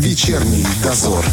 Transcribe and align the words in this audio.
Вечерний 0.00 0.66
дозор. 0.82 1.24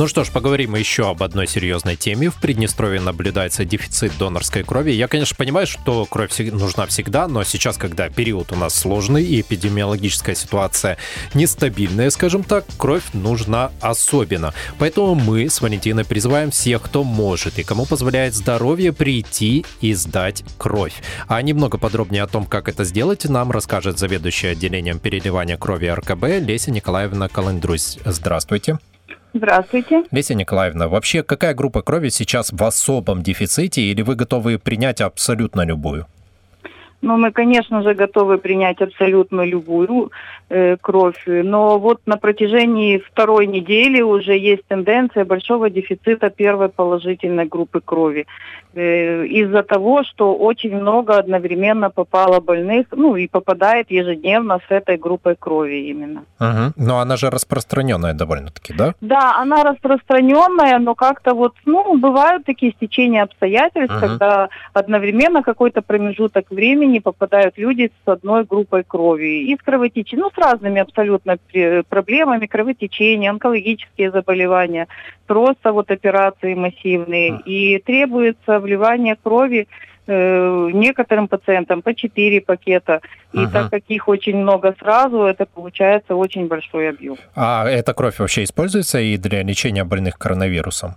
Ну 0.00 0.08
что 0.08 0.24
ж, 0.24 0.30
поговорим 0.30 0.76
еще 0.76 1.10
об 1.10 1.22
одной 1.22 1.46
серьезной 1.46 1.94
теме. 1.94 2.30
В 2.30 2.36
Приднестровье 2.36 3.02
наблюдается 3.02 3.66
дефицит 3.66 4.16
донорской 4.16 4.64
крови. 4.64 4.92
Я, 4.92 5.08
конечно, 5.08 5.36
понимаю, 5.36 5.66
что 5.66 6.06
кровь 6.06 6.38
нужна 6.38 6.86
всегда, 6.86 7.28
но 7.28 7.44
сейчас, 7.44 7.76
когда 7.76 8.08
период 8.08 8.50
у 8.50 8.56
нас 8.56 8.74
сложный 8.74 9.22
и 9.22 9.42
эпидемиологическая 9.42 10.34
ситуация 10.34 10.96
нестабильная, 11.34 12.08
скажем 12.08 12.44
так, 12.44 12.64
кровь 12.78 13.02
нужна 13.12 13.72
особенно. 13.82 14.54
Поэтому 14.78 15.14
мы 15.16 15.50
с 15.50 15.60
Валентиной 15.60 16.06
призываем 16.06 16.50
всех, 16.50 16.80
кто 16.80 17.04
может 17.04 17.58
и 17.58 17.62
кому 17.62 17.84
позволяет 17.84 18.32
здоровье, 18.34 18.94
прийти 18.94 19.66
и 19.82 19.92
сдать 19.92 20.44
кровь. 20.56 20.94
А 21.28 21.42
немного 21.42 21.76
подробнее 21.76 22.22
о 22.22 22.26
том, 22.26 22.46
как 22.46 22.70
это 22.70 22.84
сделать, 22.84 23.26
нам 23.26 23.50
расскажет 23.50 23.98
заведующая 23.98 24.52
отделением 24.52 24.98
переливания 24.98 25.58
крови 25.58 25.88
РКБ 25.88 26.40
Леся 26.40 26.70
Николаевна 26.70 27.28
Каландрусь. 27.28 27.98
Здравствуйте. 28.06 28.78
Здравствуйте. 29.32 30.04
Леся 30.10 30.34
Николаевна, 30.34 30.88
вообще 30.88 31.22
какая 31.22 31.54
группа 31.54 31.82
крови 31.82 32.08
сейчас 32.08 32.52
в 32.52 32.62
особом 32.64 33.22
дефиците 33.22 33.82
или 33.82 34.02
вы 34.02 34.16
готовы 34.16 34.58
принять 34.58 35.00
абсолютно 35.00 35.64
любую? 35.64 36.06
Ну, 37.02 37.16
мы, 37.16 37.32
конечно 37.32 37.82
же, 37.82 37.94
готовы 37.94 38.38
принять 38.38 38.82
абсолютно 38.82 39.42
любую 39.44 40.12
э, 40.48 40.76
кровь, 40.80 41.22
но 41.26 41.78
вот 41.78 42.00
на 42.06 42.16
протяжении 42.16 42.98
второй 42.98 43.46
недели 43.46 44.02
уже 44.02 44.36
есть 44.36 44.66
тенденция 44.68 45.24
большого 45.24 45.70
дефицита 45.70 46.30
первой 46.30 46.68
положительной 46.68 47.46
группы 47.46 47.80
крови. 47.80 48.26
Э, 48.74 49.26
из-за 49.26 49.62
того, 49.62 50.04
что 50.04 50.34
очень 50.34 50.76
много 50.76 51.18
одновременно 51.18 51.90
попало 51.90 52.40
больных, 52.40 52.86
ну 52.92 53.16
и 53.16 53.26
попадает 53.26 53.90
ежедневно 53.90 54.58
с 54.68 54.70
этой 54.70 54.96
группой 54.96 55.34
крови 55.34 55.90
именно. 55.90 56.24
Угу. 56.38 56.72
Но 56.76 57.00
она 57.00 57.16
же 57.16 57.30
распространенная 57.30 58.14
довольно-таки, 58.14 58.74
да? 58.74 58.94
Да, 59.00 59.36
она 59.38 59.64
распространенная, 59.64 60.78
но 60.78 60.94
как-то 60.94 61.34
вот, 61.34 61.54
ну, 61.64 61.98
бывают 61.98 62.44
такие 62.44 62.72
стечения 62.72 63.22
обстоятельств, 63.22 63.96
угу. 63.96 64.06
когда 64.06 64.48
одновременно 64.72 65.42
какой-то 65.42 65.82
промежуток 65.82 66.50
времени 66.50 66.89
попадают 66.98 67.56
люди 67.56 67.92
с 68.04 68.08
одной 68.08 68.44
группой 68.44 68.82
крови. 68.82 69.44
И 69.44 69.56
с 69.56 69.62
кровотечением, 69.62 70.26
ну, 70.26 70.30
с 70.30 70.38
разными 70.38 70.80
абсолютно 70.80 71.38
проблемами, 71.88 72.46
кровотечения, 72.46 73.30
онкологические 73.30 74.10
заболевания, 74.10 74.88
просто 75.26 75.72
вот 75.72 75.90
операции 75.90 76.54
массивные. 76.54 77.34
А. 77.34 77.42
И 77.44 77.78
требуется 77.78 78.58
вливание 78.58 79.16
крови 79.22 79.68
э, 80.06 80.70
некоторым 80.72 81.28
пациентам 81.28 81.82
по 81.82 81.94
4 81.94 82.40
пакета. 82.40 83.00
И 83.32 83.38
ага. 83.38 83.52
так 83.52 83.70
как 83.70 83.82
их 83.88 84.08
очень 84.08 84.36
много 84.36 84.74
сразу, 84.78 85.22
это 85.22 85.46
получается 85.46 86.16
очень 86.16 86.48
большой 86.48 86.88
объем. 86.88 87.16
А 87.36 87.68
эта 87.68 87.94
кровь 87.94 88.18
вообще 88.18 88.42
используется 88.42 88.98
и 89.00 89.16
для 89.16 89.42
лечения 89.42 89.84
больных 89.84 90.18
коронавирусом? 90.18 90.96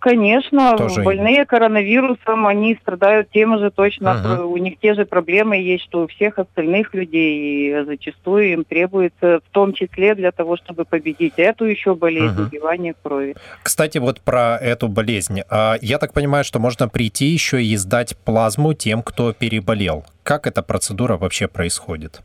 Конечно, 0.00 0.76
Тоже 0.76 1.02
больные 1.02 1.42
и... 1.42 1.44
коронавирусом, 1.44 2.46
они 2.46 2.78
страдают 2.80 3.30
тем 3.30 3.58
же 3.58 3.70
точно, 3.70 4.38
угу. 4.38 4.52
у 4.52 4.56
них 4.56 4.78
те 4.80 4.94
же 4.94 5.04
проблемы 5.04 5.56
есть, 5.56 5.84
что 5.84 6.02
у 6.02 6.06
всех 6.06 6.38
остальных 6.38 6.94
людей, 6.94 7.70
и 7.70 7.84
зачастую 7.84 8.52
им 8.52 8.64
требуется, 8.64 9.40
в 9.40 9.52
том 9.52 9.72
числе 9.72 10.14
для 10.14 10.32
того, 10.32 10.56
чтобы 10.56 10.84
победить 10.84 11.34
эту 11.36 11.64
еще 11.64 11.94
болезнь, 11.94 12.34
угу. 12.34 12.48
убивание 12.48 12.94
крови. 13.02 13.34
Кстати, 13.62 13.98
вот 13.98 14.20
про 14.20 14.56
эту 14.56 14.88
болезнь. 14.88 15.40
А, 15.48 15.76
я 15.80 15.98
так 15.98 16.12
понимаю, 16.12 16.44
что 16.44 16.58
можно 16.58 16.88
прийти 16.88 17.26
еще 17.26 17.62
и 17.62 17.76
сдать 17.76 18.16
плазму 18.16 18.74
тем, 18.74 19.02
кто 19.02 19.32
переболел. 19.32 20.04
Как 20.22 20.46
эта 20.46 20.62
процедура 20.62 21.16
вообще 21.16 21.48
происходит? 21.48 22.22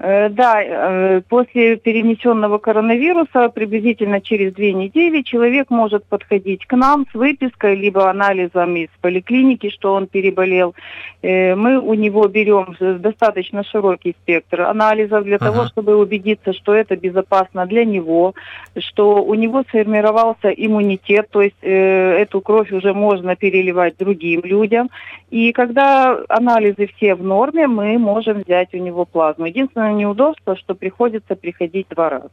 Э, 0.00 0.28
да, 0.28 0.62
э, 0.62 1.22
после 1.28 1.76
перенесенного 1.76 2.58
коронавируса 2.58 3.48
приблизительно 3.48 4.20
через 4.20 4.52
две 4.52 4.72
недели 4.72 5.22
человек 5.22 5.70
может 5.70 6.04
подходить 6.04 6.66
к 6.66 6.76
нам 6.76 7.04
с 7.10 7.14
выпиской 7.14 7.74
либо 7.74 8.08
анализом 8.08 8.76
из 8.76 8.88
поликлиники, 9.00 9.70
что 9.70 9.94
он 9.94 10.06
переболел. 10.06 10.74
Э, 11.22 11.56
мы 11.56 11.80
у 11.80 11.94
него 11.94 12.28
берем 12.28 12.76
достаточно 12.78 13.64
широкий 13.64 14.14
спектр 14.22 14.60
анализов 14.60 15.24
для 15.24 15.36
ага. 15.36 15.46
того, 15.46 15.66
чтобы 15.66 15.96
убедиться, 15.96 16.52
что 16.52 16.74
это 16.74 16.96
безопасно 16.96 17.66
для 17.66 17.84
него, 17.84 18.34
что 18.78 19.24
у 19.24 19.34
него 19.34 19.64
сформировался 19.64 20.50
иммунитет, 20.50 21.28
то 21.30 21.42
есть 21.42 21.56
эту 21.60 22.40
кровь 22.40 22.70
уже 22.72 22.94
можно 22.94 23.34
переливать 23.34 23.96
другим 23.98 24.42
людям. 24.44 24.90
И 25.30 25.52
когда 25.52 26.18
анализы 26.28 26.88
все 26.96 27.14
в 27.14 27.22
норме, 27.22 27.66
мы 27.66 27.98
можем 27.98 28.42
взять 28.46 28.72
у 28.74 28.78
него 28.78 29.04
плазму. 29.04 29.46
Единственное, 29.46 29.87
единственное 29.88 29.94
неудобство, 29.94 30.56
что 30.56 30.74
приходится 30.74 31.34
приходить 31.36 31.86
два 31.90 32.08
раза. 32.08 32.30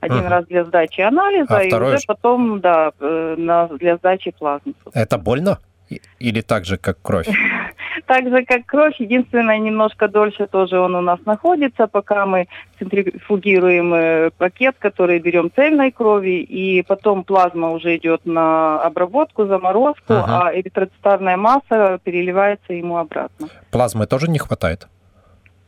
Один 0.00 0.18
uh-huh. 0.18 0.28
раз 0.28 0.46
для 0.46 0.64
сдачи 0.64 1.00
анализа, 1.00 1.56
а 1.56 1.62
и 1.62 1.68
второй... 1.68 1.94
уже 1.94 2.04
потом, 2.06 2.60
да, 2.60 2.92
э, 3.00 3.34
на, 3.38 3.68
для 3.68 3.96
сдачи 3.96 4.32
плазмы. 4.32 4.74
Это 4.92 5.18
больно? 5.18 5.58
Или 6.18 6.40
так 6.40 6.64
же, 6.64 6.76
как 6.76 6.96
кровь? 7.02 7.28
Так 8.06 8.28
же, 8.28 8.44
как 8.44 8.66
кровь, 8.66 9.00
единственное, 9.00 9.58
немножко 9.58 10.08
дольше 10.08 10.46
тоже 10.46 10.78
он 10.78 10.94
у 10.94 11.00
нас 11.00 11.18
находится, 11.24 11.86
пока 11.86 12.26
мы 12.26 12.48
центрифугируем 12.78 13.94
э, 13.94 14.30
пакет, 14.36 14.74
который 14.78 15.20
берем 15.20 15.50
цельной 15.54 15.90
крови, 15.90 16.42
и 16.42 16.82
потом 16.82 17.24
плазма 17.24 17.70
уже 17.70 17.96
идет 17.96 18.26
на 18.26 18.78
обработку, 18.82 19.46
заморозку, 19.46 20.12
ага. 20.12 20.48
а 20.48 20.54
эритроцитарная 20.54 21.36
масса 21.36 21.98
переливается 22.04 22.74
ему 22.74 22.98
обратно. 22.98 23.48
Плазмы 23.70 24.06
тоже 24.06 24.28
не 24.28 24.38
хватает? 24.38 24.88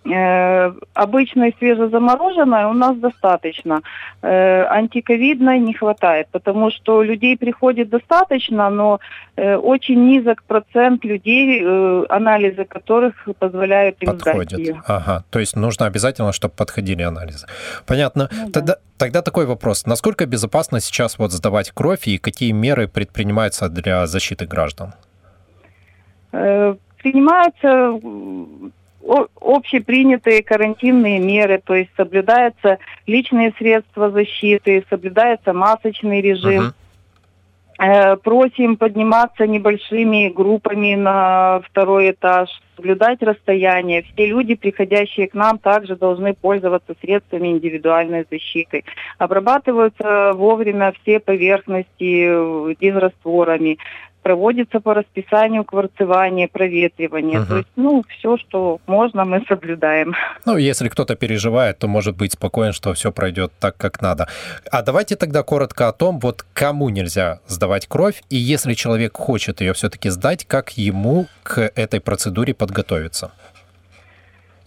Э, 0.08 0.72
обычной 0.94 1.54
свежезамороженной 1.58 2.64
у 2.64 2.72
нас 2.72 2.96
достаточно. 2.96 3.80
Э, 4.22 4.64
антиковидной 4.68 5.58
не 5.58 5.74
хватает, 5.74 6.28
потому 6.30 6.70
что 6.70 7.02
людей 7.02 7.36
приходит 7.36 7.88
достаточно, 7.88 8.70
но 8.70 9.00
э, 9.36 9.56
очень 9.56 10.06
низок 10.06 10.42
процент 10.44 11.04
людей, 11.04 11.62
анализы 12.08 12.64
которых 12.64 13.28
позволяют 13.38 13.96
им 14.00 14.06
Подходят. 14.12 14.50
сдать 14.50 14.58
ее. 14.58 14.82
Ага, 14.86 15.24
то 15.30 15.38
есть 15.38 15.56
нужно 15.56 15.86
обязательно, 15.86 16.32
чтобы 16.32 16.54
подходили 16.54 17.02
анализы. 17.02 17.46
Понятно. 17.86 18.28
Ну, 18.32 18.50
тогда, 18.50 18.74
да. 18.74 18.78
тогда 18.98 19.22
такой 19.22 19.46
вопрос. 19.46 19.86
Насколько 19.86 20.26
безопасно 20.26 20.80
сейчас 20.80 21.18
вот 21.18 21.32
сдавать 21.32 21.70
кровь 21.72 22.06
и 22.06 22.18
какие 22.18 22.52
меры 22.52 22.86
предпринимаются 22.86 23.68
для 23.68 24.06
защиты 24.06 24.46
граждан? 24.46 24.92
Принимаются 26.30 28.00
общепринятые 29.40 30.42
карантинные 30.42 31.18
меры, 31.18 31.60
то 31.64 31.74
есть 31.74 31.90
соблюдаются 31.96 32.78
личные 33.06 33.52
средства 33.58 34.10
защиты, 34.10 34.84
соблюдается 34.90 35.52
масочный 35.52 36.20
режим. 36.20 36.62
Uh-huh. 36.62 36.72
Просим 38.22 38.78
подниматься 38.78 39.46
небольшими 39.46 40.30
группами 40.30 40.94
на 40.94 41.60
второй 41.60 42.12
этаж, 42.12 42.48
соблюдать 42.74 43.22
расстояние. 43.22 44.02
Все 44.02 44.24
люди, 44.24 44.54
приходящие 44.54 45.28
к 45.28 45.34
нам, 45.34 45.58
также 45.58 45.94
должны 45.94 46.32
пользоваться 46.32 46.94
средствами 47.02 47.48
индивидуальной 47.48 48.24
защиты. 48.30 48.84
Обрабатываются 49.18 50.32
вовремя 50.32 50.94
все 51.02 51.20
поверхности 51.20 52.74
дизрастворами 52.80 53.76
проводится 54.26 54.80
по 54.80 54.92
расписанию 54.92 55.62
кварцевание, 55.64 56.48
проветривание. 56.48 57.38
Угу. 57.40 57.48
То 57.48 57.56
есть, 57.58 57.68
ну, 57.76 58.02
все, 58.08 58.36
что 58.38 58.80
можно, 58.88 59.24
мы 59.24 59.44
соблюдаем. 59.48 60.14
Ну, 60.44 60.56
если 60.56 60.88
кто-то 60.88 61.14
переживает, 61.14 61.78
то 61.78 61.86
может 61.86 62.16
быть 62.16 62.32
спокоен, 62.32 62.72
что 62.72 62.92
все 62.92 63.12
пройдет 63.12 63.52
так, 63.60 63.76
как 63.76 64.02
надо. 64.02 64.26
А 64.72 64.82
давайте 64.82 65.14
тогда 65.14 65.44
коротко 65.44 65.86
о 65.86 65.92
том, 65.92 66.18
вот 66.18 66.44
кому 66.54 66.88
нельзя 66.88 67.38
сдавать 67.46 67.86
кровь, 67.86 68.24
и 68.28 68.36
если 68.36 68.74
человек 68.74 69.16
хочет 69.16 69.60
ее 69.60 69.72
все-таки 69.72 70.10
сдать, 70.10 70.44
как 70.44 70.70
ему 70.70 71.26
к 71.44 71.70
этой 71.76 72.00
процедуре 72.00 72.52
подготовиться? 72.52 73.30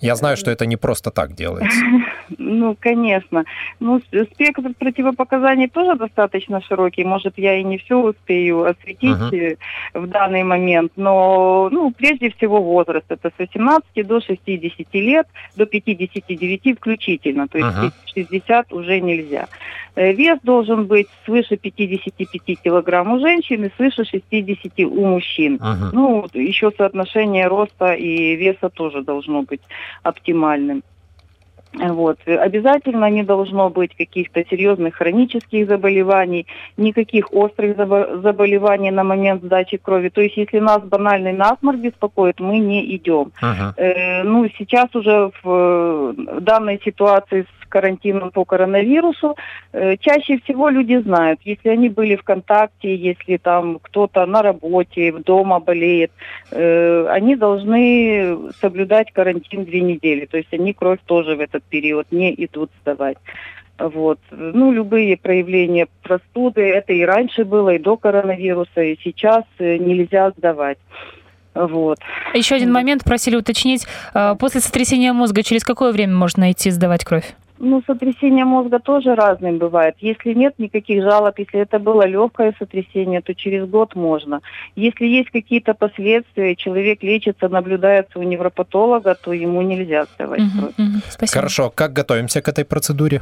Я 0.02 0.16
знаю, 0.16 0.38
что 0.38 0.52
это 0.52 0.66
не 0.66 0.78
просто 0.78 1.12
так 1.12 1.34
делается. 1.34 1.80
Ну, 2.38 2.78
конечно. 2.80 3.44
Ну, 3.80 4.02
спектр 4.34 4.74
противопоказаний 4.78 5.68
тоже 5.68 5.96
достаточно 5.96 6.62
широкий. 6.62 7.04
Может, 7.04 7.38
я 7.38 7.60
и 7.60 7.64
не 7.64 7.78
все 7.78 7.96
успею 7.96 8.66
осветить 8.66 9.10
uh-huh. 9.10 9.58
в 9.94 10.08
данный 10.08 10.44
момент, 10.44 10.92
но, 10.96 11.70
ну, 11.72 11.92
прежде 11.92 12.30
всего 12.30 12.62
возраст. 12.62 13.06
Это 13.10 13.30
с 13.30 13.40
18 13.40 14.08
до 14.08 14.22
60 14.22 14.94
лет, 14.94 15.28
до 15.56 15.66
59 15.66 16.78
включительно. 16.78 17.48
То 17.48 17.58
есть 17.58 17.78
uh-huh. 17.78 17.92
60 18.14 18.74
уже 18.74 19.00
нельзя. 19.00 19.48
Э, 19.96 20.14
вес 20.14 20.40
должен 20.44 20.86
быть 20.86 21.08
свыше 21.26 21.58
55 21.58 22.62
килограмм 22.62 23.12
у 23.12 23.20
женщин 23.20 23.66
и 23.66 23.72
свыше 23.76 24.06
60 24.06 24.80
у 24.80 25.06
мужчин. 25.06 25.58
Uh-huh. 25.58 25.90
Ну, 25.92 26.28
еще 26.34 26.72
соотношение 26.78 27.48
роста 27.48 27.94
и 27.94 28.36
веса 28.36 28.70
тоже 28.70 29.02
должно 29.02 29.42
быть 29.42 29.62
оптимальным. 30.04 30.84
Вот. 31.74 32.18
Обязательно 32.26 33.10
не 33.10 33.24
должно 33.24 33.70
быть 33.70 33.96
каких-то 33.96 34.44
серьезных 34.50 34.96
хронических 34.96 35.68
заболеваний, 35.68 36.48
никаких 36.78 37.32
острых 37.32 37.78
заболеваний 37.78 38.92
на 38.92 39.04
момент 39.04 39.44
сдачи 39.44 39.78
крови. 39.78 40.10
То 40.10 40.22
есть, 40.22 40.38
если 40.38 40.60
нас 40.60 40.82
банальный 40.82 41.34
насморк 41.34 41.80
беспокоит, 41.80 42.40
мы 42.40 42.58
не 42.58 42.96
идем. 42.96 43.32
Uh-huh. 43.42 43.74
Э, 43.78 44.24
ну, 44.24 44.50
сейчас 44.58 44.96
уже 44.96 45.32
в, 45.44 46.14
в 46.14 46.42
данной 46.42 46.82
ситуации 46.84 47.44
с 47.44 47.59
карантином 47.70 48.32
по 48.32 48.46
коронавирусу. 48.46 49.36
Э, 49.72 49.96
чаще 49.98 50.40
всего 50.40 50.70
люди 50.70 50.98
знают, 50.98 51.40
если 51.46 51.70
они 51.70 51.90
были 51.90 52.16
в 52.16 52.24
контакте, 52.24 52.96
если 52.96 53.38
там 53.38 53.80
кто-то 53.82 54.26
на 54.26 54.42
работе, 54.42 55.14
дома 55.26 55.60
болеет, 55.60 56.12
э, 56.52 57.08
они 57.10 57.36
должны 57.36 58.38
соблюдать 58.60 59.12
карантин 59.12 59.66
две 59.66 59.82
недели. 59.82 60.26
То 60.26 60.38
есть 60.38 60.54
они 60.54 60.74
кровь 60.74 61.00
тоже 61.06 61.36
в 61.36 61.40
этот 61.40 61.64
период 61.64 62.08
не 62.12 62.34
идут 62.46 62.72
сдавать. 62.82 63.18
Вот. 63.78 64.20
Ну, 64.32 64.74
любые 64.74 65.16
проявления 65.16 65.88
простуды, 66.04 66.62
это 66.62 66.92
и 66.92 67.06
раньше 67.06 67.46
было, 67.46 67.76
и 67.76 67.80
до 67.80 67.96
коронавируса, 67.96 68.82
и 68.82 68.98
сейчас 69.02 69.46
э, 69.60 69.78
нельзя 69.78 70.32
сдавать. 70.32 70.78
Вот. 71.56 71.98
Еще 72.34 72.56
один 72.56 72.72
момент, 72.72 73.04
просили 73.04 73.36
уточнить. 73.36 73.86
После 74.40 74.62
сотрясения 74.62 75.14
мозга 75.14 75.44
через 75.44 75.64
какое 75.64 75.92
время 75.92 76.14
можно 76.14 76.52
идти 76.52 76.70
сдавать 76.70 77.04
кровь? 77.04 77.34
Ну, 77.62 77.84
сотрясение 77.86 78.46
мозга 78.46 78.80
тоже 78.80 79.16
разным 79.16 79.58
бывает. 79.58 79.96
Если 80.00 80.34
нет 80.34 80.56
никаких 80.60 81.04
жалоб, 81.04 81.38
если 81.38 81.60
это 81.60 81.78
было 81.78 82.08
легкое 82.08 82.56
сотрясение, 82.58 83.22
то 83.22 83.36
через 83.36 83.68
год 83.68 83.96
можно. 83.96 84.40
Если 84.78 85.06
есть 85.06 85.30
какие-то 85.30 85.74
последствия, 85.74 86.56
человек 86.56 87.04
лечится, 87.04 87.50
наблюдается 87.50 88.18
у 88.18 88.24
невропатолога, 88.24 89.14
то 89.14 89.34
ему 89.34 89.62
нельзя 89.62 90.06
сдавать 90.16 90.40
кровь. 90.40 90.74
Угу, 90.78 90.84
угу. 90.84 91.02
Спасибо. 91.10 91.40
Хорошо. 91.40 91.70
Как 91.70 91.92
готовимся 91.92 92.42
к 92.42 92.48
этой 92.48 92.64
процедуре? 92.64 93.22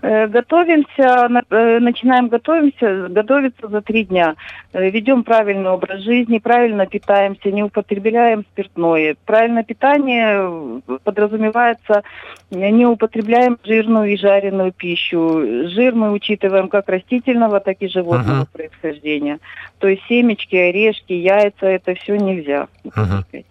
Э, 0.00 0.28
готовимся, 0.28 1.28
э, 1.50 1.78
начинаем 1.80 2.28
готовимся, 2.28 3.08
готовиться 3.08 3.66
за 3.66 3.82
три 3.82 4.04
дня. 4.04 4.36
Э, 4.72 4.88
ведем 4.90 5.24
правильный 5.24 5.70
образ 5.70 6.02
жизни, 6.02 6.38
правильно 6.38 6.86
питаемся, 6.86 7.50
не 7.50 7.64
употребляем 7.64 8.44
спиртное. 8.52 9.16
Правильное 9.24 9.64
питание 9.64 10.80
подразумевается, 11.02 12.04
не 12.50 12.86
употребляем 12.86 13.58
жирную 13.64 14.12
и 14.12 14.16
жареную 14.16 14.70
пищу. 14.70 15.68
Жир 15.68 15.96
мы 15.96 16.12
учитываем 16.12 16.68
как 16.68 16.88
растительного, 16.88 17.58
так 17.58 17.78
и 17.80 17.88
животного 17.88 18.42
uh-huh. 18.42 18.52
происхождения. 18.52 19.40
То 19.78 19.88
есть 19.88 20.04
семечки, 20.08 20.54
орешки, 20.54 21.12
яйца, 21.12 21.66
это 21.66 21.94
все 21.96 22.16
нельзя. 22.16 22.68
Uh-huh. 22.84 23.44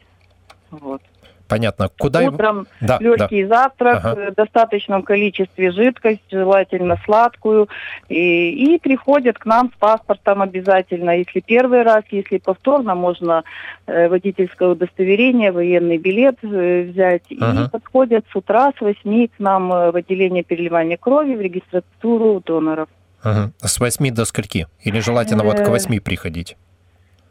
Вот. 0.71 1.01
Понятно. 1.47 1.89
Куда 1.97 2.21
Утром 2.21 2.67
да, 2.81 2.97
легкий 2.99 3.45
да. 3.45 3.55
завтрак, 3.55 3.99
ага. 4.03 4.31
в 4.31 4.35
достаточном 4.35 5.03
количестве 5.03 5.71
жидкость, 5.71 6.23
желательно 6.29 6.97
сладкую. 7.05 7.69
И, 8.09 8.75
и 8.75 8.79
приходят 8.79 9.37
к 9.37 9.45
нам 9.45 9.71
с 9.75 9.79
паспортом 9.79 10.41
обязательно. 10.41 11.11
Если 11.11 11.39
первый 11.39 11.83
раз, 11.83 12.03
если 12.11 12.37
повторно, 12.37 12.95
можно 12.95 13.43
э, 13.85 14.09
водительское 14.09 14.69
удостоверение, 14.69 15.51
военный 15.51 15.97
билет 15.97 16.37
э, 16.43 16.89
взять. 16.91 17.23
Ага. 17.39 17.65
И 17.65 17.69
подходят 17.69 18.25
с 18.31 18.35
утра 18.35 18.71
с 18.77 18.81
8 18.81 19.27
к 19.27 19.39
нам 19.39 19.71
э, 19.71 19.91
в 19.91 19.95
отделение 19.95 20.43
переливания 20.43 20.97
крови, 20.97 21.35
в 21.35 21.41
регистратуру 21.41 22.41
доноров. 22.45 22.89
Ага. 23.23 23.51
С 23.59 23.79
8 23.79 24.13
до 24.13 24.25
скольки? 24.25 24.67
Или 24.81 24.99
желательно 24.99 25.43
вот 25.43 25.59
к 25.59 25.67
8 25.67 25.99
приходить? 26.01 26.57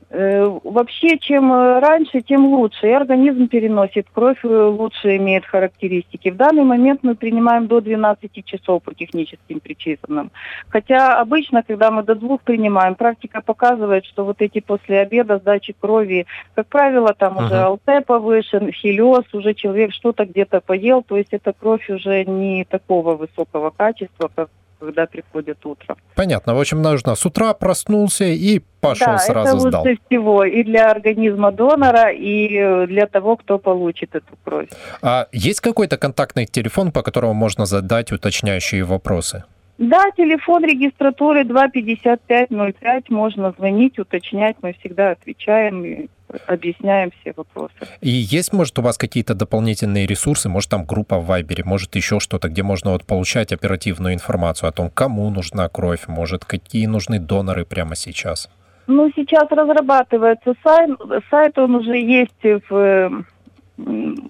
Э, 0.09 0.59
вообще, 0.63 1.19
чем 1.19 1.53
э, 1.53 1.81
раньше, 1.81 2.21
тем 2.21 2.47
лучше. 2.47 2.87
И 2.87 2.93
организм 2.93 3.49
переносит, 3.49 4.07
кровь 4.13 4.39
э, 4.45 4.49
лучше 4.49 5.17
имеет 5.17 5.45
характеристики. 5.45 6.31
В 6.31 6.37
данный 6.37 6.63
момент 6.63 7.01
мы 7.03 7.17
принимаем 7.17 7.67
до 7.67 7.81
12 7.81 8.45
часов 8.45 8.85
по 8.85 8.95
техническим 8.95 9.59
причинам. 9.59 10.31
Хотя 10.69 11.21
обычно, 11.21 11.65
когда 11.65 11.91
мы 11.91 12.05
до 12.05 12.15
двух 12.15 12.43
принимаем, 12.43 12.95
практика 12.95 13.41
показывает, 13.41 14.05
что 14.05 14.25
вот 14.25 14.41
эти 14.41 14.61
после 14.61 15.01
обеда 15.01 15.39
сдачи 15.39 15.75
крови, 15.79 16.27
как 16.55 16.69
правило, 16.69 17.13
там 17.13 17.39
uh-huh. 17.39 17.47
уже 17.47 17.67
ЛТ 17.67 18.07
повышен, 18.07 18.71
хелиоз, 18.71 19.25
уже 19.33 19.55
человек 19.55 19.93
что-то 19.93 20.25
где-то 20.25 20.61
поел, 20.61 21.03
то 21.03 21.17
есть 21.17 21.33
эта 21.33 21.53
кровь 21.53 21.91
уже 21.91 22.25
не 22.25 22.65
такого 22.65 23.17
высокого 23.17 23.71
качества, 23.71 24.31
как 24.33 24.51
когда 24.79 25.07
приходит 25.07 25.65
утро. 25.65 25.97
Понятно. 26.15 26.55
В 26.55 26.61
общем, 26.61 26.83
нужно 26.83 27.15
с 27.15 27.27
утра 27.27 27.55
проснулся 27.55 28.25
и 28.25 28.61
пошел 28.81 29.13
да, 29.13 29.19
сразу 29.19 29.57
это 29.57 29.69
сдал. 29.69 29.83
лучше 29.83 29.99
всего 30.07 30.45
и 30.45 30.63
для 30.63 30.91
организма 30.91 31.53
донора, 31.53 32.11
и 32.13 32.87
для 32.87 33.07
того, 33.07 33.37
кто 33.37 33.59
получит 33.59 34.15
эту 34.15 34.37
кровь. 34.45 34.69
А 35.03 35.27
есть 35.33 35.61
какой-то 35.61 35.97
контактный 35.97 36.47
телефон, 36.47 36.93
по 36.93 37.03
которому 37.03 37.35
можно 37.35 37.67
задать 37.67 38.13
уточняющие 38.13 38.85
вопросы? 38.85 39.45
Да, 39.79 40.11
телефон 40.17 40.65
регистратуры 40.65 41.45
25505, 41.45 43.11
можно 43.11 43.53
звонить, 43.59 43.99
уточнять, 43.99 44.57
мы 44.63 44.73
всегда 44.81 45.11
отвечаем 45.11 46.09
объясняем 46.47 47.11
все 47.21 47.33
вопросы. 47.37 47.75
И 48.01 48.11
есть, 48.11 48.53
может, 48.53 48.79
у 48.79 48.83
вас 48.83 48.99
какие-то 48.99 49.35
дополнительные 49.35 50.07
ресурсы, 50.07 50.49
может, 50.49 50.71
там 50.71 50.85
группа 50.85 51.19
в 51.19 51.27
Вайбере, 51.27 51.65
может, 51.65 51.95
еще 51.97 52.21
что-то, 52.21 52.49
где 52.49 52.63
можно 52.63 52.93
вот 52.93 53.05
получать 53.05 53.53
оперативную 53.53 54.15
информацию 54.15 54.69
о 54.69 54.73
том, 54.73 54.91
кому 54.91 55.31
нужна 55.31 55.69
кровь, 55.69 56.09
может, 56.09 56.45
какие 56.45 56.87
нужны 56.87 57.19
доноры 57.19 57.65
прямо 57.65 57.97
сейчас? 57.97 58.49
Ну, 58.87 59.11
сейчас 59.17 59.51
разрабатывается 59.51 60.55
сайт, 60.63 60.91
сайт 61.31 61.59
он 61.59 61.75
уже 61.75 61.97
есть 61.97 62.63
в... 62.69 63.25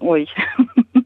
Ой, 0.00 0.28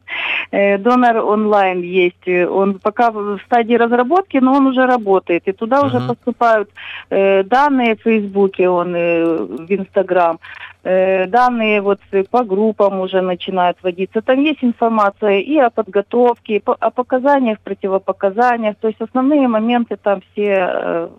Э, 0.51 0.77
донор 0.77 1.17
онлайн 1.17 1.81
есть. 1.81 2.27
Он 2.27 2.79
пока 2.79 3.11
в 3.11 3.39
стадии 3.45 3.75
разработки, 3.75 4.37
но 4.37 4.53
он 4.53 4.67
уже 4.67 4.85
работает. 4.85 5.47
И 5.47 5.51
туда 5.53 5.79
uh-huh. 5.79 5.87
уже 5.87 6.07
поступают 6.07 6.69
э, 7.09 7.43
данные 7.43 7.95
в 7.95 8.01
Фейсбуке, 8.01 8.69
он 8.69 8.93
э, 8.95 9.37
в 9.37 9.71
Инстаграм. 9.71 10.39
Э, 10.83 11.27
данные 11.27 11.81
вот 11.81 11.99
по 12.31 12.43
группам 12.43 13.01
уже 13.01 13.21
начинают 13.21 13.77
вводиться. 13.83 14.21
Там 14.21 14.41
есть 14.41 14.63
информация 14.63 15.39
и 15.39 15.57
о 15.57 15.69
подготовке, 15.69 16.55
и 16.55 16.63
о 16.65 16.89
показаниях, 16.89 17.59
противопоказаниях. 17.59 18.75
То 18.77 18.87
есть 18.87 18.99
основные 18.99 19.47
моменты 19.47 19.95
там 19.95 20.21
все 20.31 20.69
э, 20.71 21.09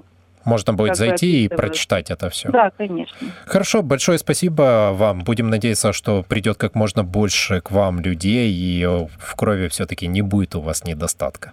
можно 0.45 0.73
будет 0.73 0.97
зайти 0.97 1.45
и 1.45 1.49
прочитать 1.49 2.11
это 2.11 2.29
все. 2.29 2.51
Да, 2.51 2.71
конечно. 2.77 3.17
Хорошо, 3.47 3.83
большое 3.83 4.19
спасибо 4.19 4.91
вам. 4.93 5.21
Будем 5.21 5.51
надеяться, 5.51 5.93
что 5.93 6.25
придет 6.25 6.57
как 6.57 6.75
можно 6.75 7.05
больше 7.05 7.61
к 7.61 7.71
вам 7.71 8.01
людей, 8.01 8.53
и 8.53 8.85
в 8.85 9.37
крови 9.37 9.69
все-таки 9.69 10.09
не 10.09 10.23
будет 10.23 10.57
у 10.57 10.61
вас 10.61 10.85
недостатка. 10.85 11.53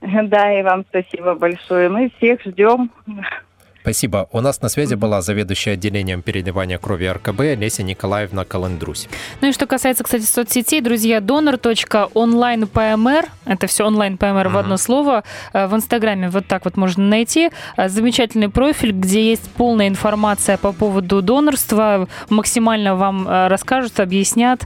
Да, 0.00 0.58
и 0.58 0.62
вам 0.62 0.84
спасибо 0.88 1.34
большое. 1.34 1.88
Мы 1.88 2.10
всех 2.16 2.40
ждем. 2.42 2.90
Спасибо. 3.82 4.28
У 4.32 4.40
нас 4.42 4.60
на 4.60 4.68
связи 4.68 4.94
была 4.94 5.22
заведующая 5.22 5.72
отделением 5.72 6.20
переливания 6.20 6.76
крови 6.76 7.06
РКБ 7.06 7.40
Леся 7.56 7.82
Николаевна 7.82 8.44
Каландрус. 8.44 9.08
Ну 9.40 9.48
и 9.48 9.52
что 9.52 9.66
касается, 9.66 10.04
кстати, 10.04 10.24
соцсетей, 10.24 10.82
друзья, 10.82 11.18
donor.onlinePMR, 11.18 13.28
это 13.46 13.66
все 13.66 13.86
онлайн 13.86 14.18
ПМР 14.18 14.26
mm-hmm. 14.26 14.48
в 14.50 14.56
одно 14.58 14.76
слово, 14.76 15.24
э, 15.54 15.66
в 15.66 15.74
Инстаграме 15.74 16.28
вот 16.28 16.46
так 16.46 16.66
вот 16.66 16.76
можно 16.76 17.04
найти. 17.04 17.50
Э, 17.78 17.88
замечательный 17.88 18.50
профиль, 18.50 18.92
где 18.92 19.30
есть 19.30 19.50
полная 19.52 19.88
информация 19.88 20.58
по 20.58 20.72
поводу 20.72 21.22
донорства, 21.22 22.06
максимально 22.28 22.96
вам 22.96 23.26
э, 23.26 23.48
расскажут, 23.48 23.98
объяснят. 23.98 24.60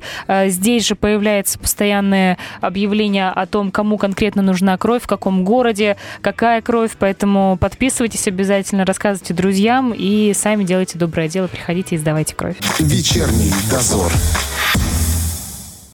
Здесь 0.46 0.88
же 0.88 0.96
появляется 0.96 1.58
постоянное 1.58 2.36
объявление 2.60 3.28
о 3.28 3.46
том, 3.46 3.70
кому 3.70 3.96
конкретно 3.96 4.42
нужна 4.42 4.76
кровь, 4.76 5.04
в 5.04 5.06
каком 5.06 5.44
городе, 5.44 5.96
какая 6.20 6.60
кровь, 6.62 6.90
поэтому 6.98 7.56
подписывайтесь 7.60 8.26
обязательно, 8.26 8.84
рассказывайте 8.84 9.03
рассказывайте 9.04 9.34
друзьям 9.34 9.92
и 9.94 10.32
сами 10.34 10.64
делайте 10.64 10.98
доброе 10.98 11.28
дело, 11.28 11.46
приходите 11.46 11.94
и 11.94 11.98
сдавайте 11.98 12.34
кровь. 12.34 12.56
Вечерний 12.78 13.52
дозор. 13.70 14.10